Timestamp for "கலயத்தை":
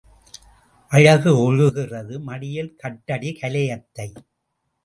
3.41-4.09